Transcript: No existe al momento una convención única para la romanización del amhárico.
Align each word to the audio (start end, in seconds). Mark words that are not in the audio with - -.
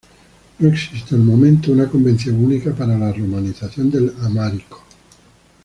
No 0.57 0.67
existe 0.67 1.13
al 1.13 1.21
momento 1.21 1.71
una 1.71 1.87
convención 1.87 2.43
única 2.43 2.71
para 2.71 2.97
la 2.97 3.13
romanización 3.13 3.91
del 3.91 4.11
amhárico. 4.23 4.83